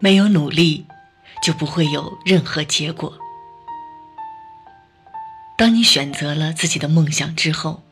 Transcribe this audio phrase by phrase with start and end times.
[0.00, 0.86] 没有努力，
[1.42, 3.18] 就不会有任何结果。
[5.56, 7.82] 当你选择了自己的梦想之后，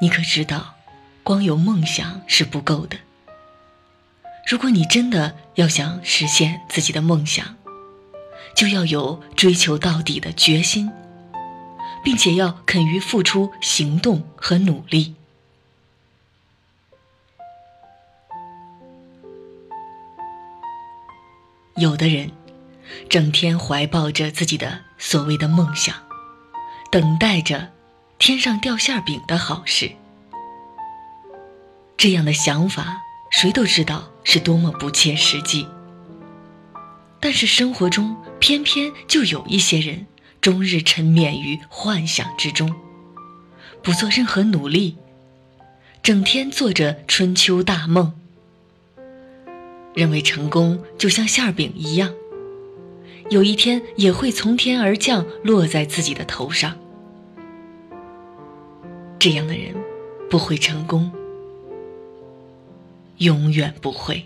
[0.00, 0.76] 你可知道，
[1.22, 2.98] 光有梦想是不够的。
[4.48, 7.56] 如果你真的要想实现自己的梦想，
[8.54, 10.92] 就要有追求到底的决心，
[12.04, 15.16] 并且要肯于付出行动和努力。
[21.76, 22.30] 有的人，
[23.10, 25.94] 整天怀抱着自己的所谓的梦想，
[26.90, 27.70] 等待着
[28.18, 29.92] 天上掉馅饼的好事。
[31.98, 35.68] 这样的想法，谁都知道是多么不切实际。
[37.20, 40.06] 但是生活中偏偏就有一些人，
[40.40, 42.74] 终日沉湎于幻想之中，
[43.82, 44.96] 不做任何努力，
[46.02, 48.14] 整天做着春秋大梦。
[49.96, 52.12] 认为成功就像馅饼一样，
[53.30, 56.78] 有一天也会从天而降，落在自己的头上。
[59.18, 59.74] 这样的人
[60.28, 61.10] 不会成功，
[63.16, 64.22] 永远不会，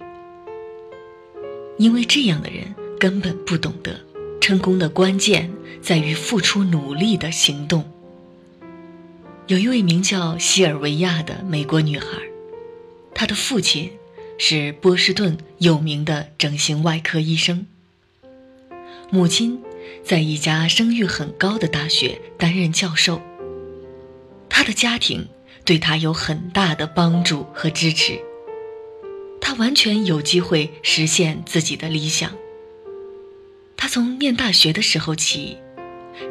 [1.79, 4.01] 因为这样的人根本不懂得，
[4.41, 7.85] 成功的关键在于付出努力的行动。
[9.47, 12.07] 有一位名叫西尔维亚的美国女孩，
[13.15, 13.93] 她的父亲。
[14.43, 17.67] 是波士顿有名的整形外科医生。
[19.11, 19.61] 母亲
[20.03, 23.21] 在一家声誉很高的大学担任教授。
[24.49, 25.29] 他的家庭
[25.67, 28.19] 对他有很大的帮助和支持，
[29.43, 32.33] 他完全有机会实现自己的理想。
[33.77, 35.59] 他从念大学的时候起，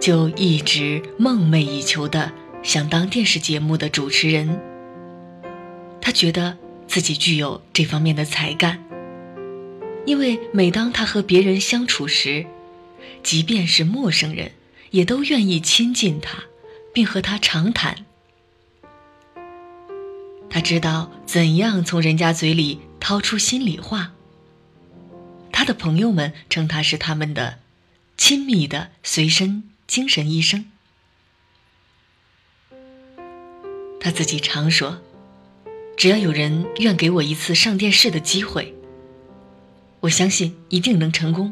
[0.01, 4.59] 就一直梦寐以求的想当电视节目的主持人。
[6.01, 6.57] 他觉得。
[6.89, 8.83] 自己具有这方面的才干，
[10.07, 12.47] 因为每当他和别人相处时，
[13.21, 14.53] 即便是陌生人，
[14.89, 16.45] 也都愿意亲近他，
[16.91, 18.05] 并和他长谈。
[20.49, 24.13] 他知道怎样从人家嘴里掏出心里话。
[25.51, 27.59] 他的朋友们称他是他们的
[28.17, 30.71] 亲密的随身精神医生。
[33.99, 35.03] 他自己常说。
[35.99, 38.73] 只要有人愿给我一次上电视的机会，
[39.99, 41.51] 我相信一定能成功。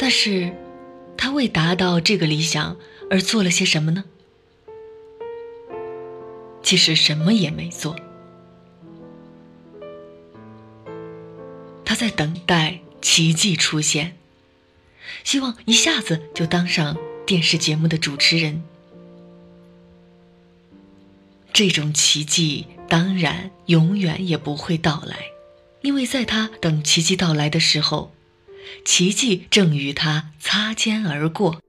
[0.00, 0.52] 但是，
[1.16, 2.76] 他为达到这个理想
[3.08, 4.02] 而做了些什么呢？
[6.64, 7.94] 其实什么也没做，
[11.84, 14.16] 他在等待奇迹出现，
[15.22, 18.64] 希望一下子就当上电视节目的主持人。
[21.52, 25.26] 这种奇迹当然永远也不会到来，
[25.82, 28.12] 因为在他等奇迹到来的时候，
[28.84, 31.60] 奇迹正与他擦肩而过。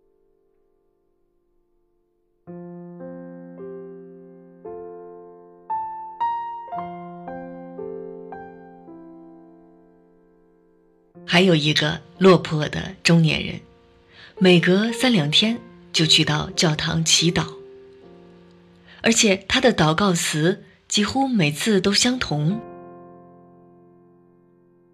[11.25, 13.59] 还有一个落魄的中年人，
[14.39, 15.59] 每隔三两天
[15.91, 17.62] 就去到教堂祈祷。
[19.03, 22.59] 而且他的祷告词几乎每次都相同。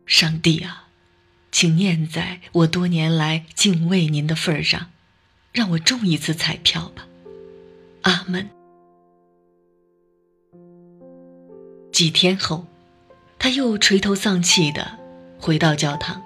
[0.06, 0.88] 上帝啊，
[1.52, 4.88] 请念在我多年来敬畏您的份上，
[5.54, 7.08] 让我中一次彩票吧。
[8.02, 8.50] 阿门。
[11.92, 12.66] 几天后，
[13.38, 14.98] 他又垂头丧气的
[15.40, 16.24] 回到教堂，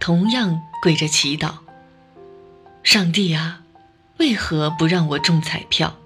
[0.00, 1.58] 同样跪着祈祷：
[2.82, 3.62] 上帝啊，
[4.18, 5.96] 为何不让我中彩票？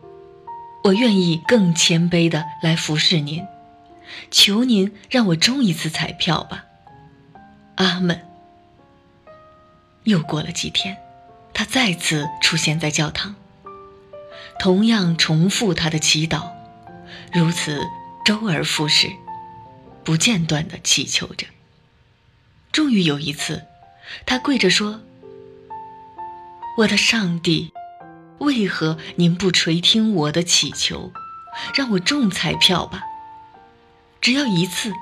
[0.85, 3.47] 我愿意更谦卑的来服侍您，
[4.31, 6.65] 求您让我中一次彩票吧，
[7.77, 8.27] 阿门。
[10.05, 10.97] 又过了几天，
[11.55, 13.37] 他再次出现在教堂，
[14.59, 16.51] 同样重复他的祈祷，
[17.33, 17.81] 如此
[18.25, 19.09] 周而复始，
[20.03, 21.47] 不间断的祈求着。
[22.73, 23.67] 终于有一次，
[24.27, 25.01] 他跪着说
[26.79, 27.73] ：“我的上帝。”
[28.39, 31.13] 为何您不垂听我的祈求，
[31.75, 33.03] 让我中彩票吧？
[34.21, 34.93] 只要一次，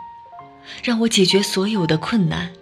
[0.83, 2.53] 让我解决所有的困难，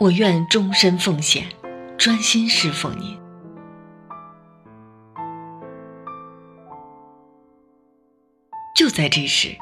[0.00, 1.48] 我愿终身奉献，
[1.96, 3.18] 专心侍奉您。
[8.76, 9.56] 就在这时，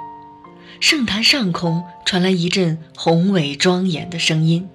[0.81, 4.69] 圣坛上空传来一阵宏伟庄严的声音：“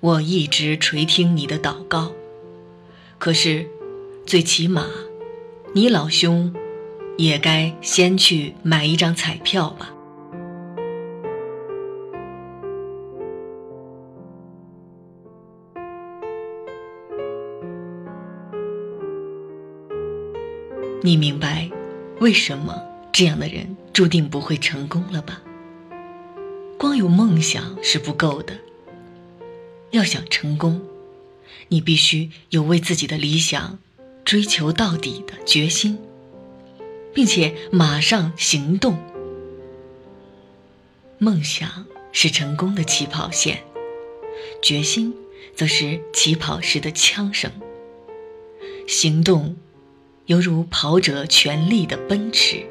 [0.00, 2.12] 我一直垂听你的祷告，
[3.22, 3.64] 可是
[4.26, 4.84] 最起码
[5.72, 6.52] 你老兄
[7.16, 9.94] 也该先去买一张彩票吧。
[21.00, 21.70] 你明白
[22.18, 22.82] 为什么
[23.12, 25.40] 这样的人注定不会成功了吧？
[26.76, 28.52] 光有梦想是不够的。
[29.92, 30.80] 要想成功
[31.68, 33.78] 你必须有为自己的理想
[34.24, 35.98] 追求到底的决心，
[37.14, 38.96] 并且马上行动。
[41.18, 43.62] 梦想是成功的起跑线，
[44.62, 45.14] 决心
[45.54, 47.50] 则是起跑时的枪声。
[48.86, 49.56] 行动，
[50.26, 52.66] 犹如跑者全力的奔驰。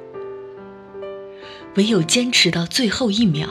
[1.76, 3.48] 唯有坚持到最后一秒。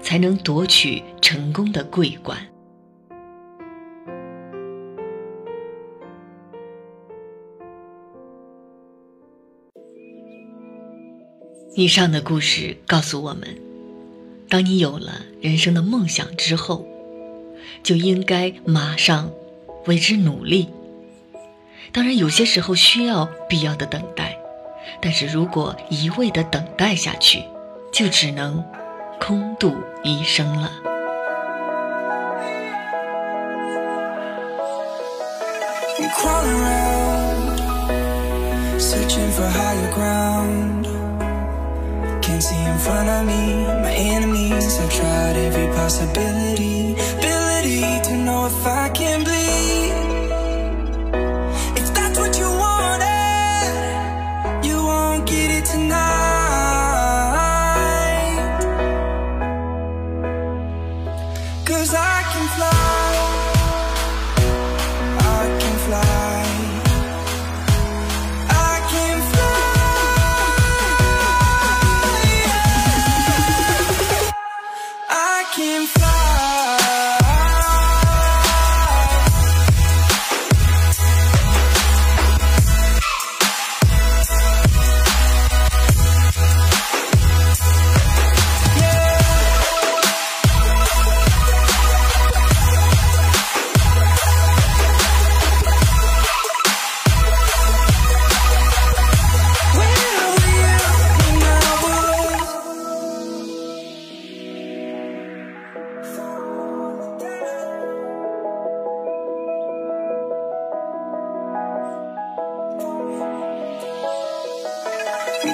[0.00, 2.51] 才能夺取成功的桂冠。
[11.74, 13.56] 以上的故事告诉我们：
[14.48, 16.86] 当你有了人生的梦想之后，
[17.82, 19.30] 就应该马上
[19.86, 20.68] 为之努力。
[21.92, 24.36] 当然，有些时候需要必要的等待，
[25.00, 27.42] 但是如果一味的等待下去，
[27.92, 28.64] 就只能。
[29.24, 29.72] 空度
[30.02, 30.68] 一生了。
[38.80, 40.41] Searching for higher ground.
[42.84, 43.64] Front of me.
[43.80, 46.81] My enemies have tried every possibility.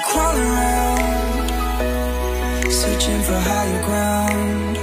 [0.00, 1.48] crawling around,
[2.70, 4.76] searching for higher ground.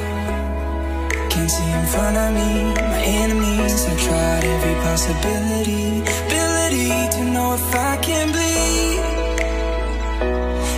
[1.31, 3.85] Can't see in front of me, my enemies.
[3.85, 8.99] I tried every possibility, ability to know if I can bleed.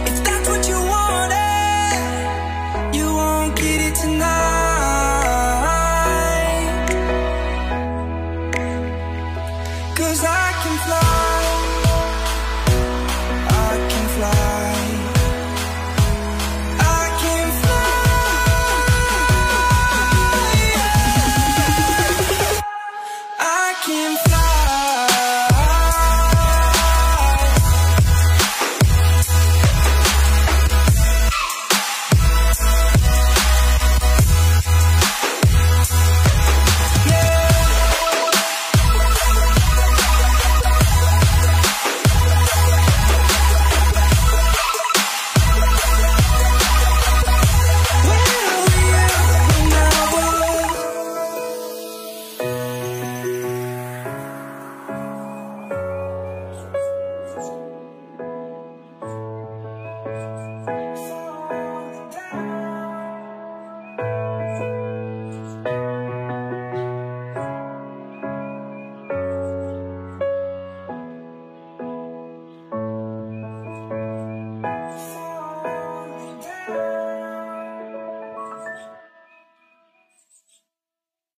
[0.09, 4.25] If that's what you wanted, you won't get it tonight.
[9.95, 11.56] Cause I can fly